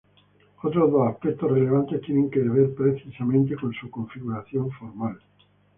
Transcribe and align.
Otros 0.63 0.91
dos 0.91 1.07
aspectos 1.09 1.51
relevantes 1.51 2.01
tienen 2.01 2.31
que 2.31 2.39
ver 2.39 2.73
precisamente 2.73 3.55
con 3.55 3.71
su 3.71 3.87
configuración 3.91 4.71
formal. 4.71 5.19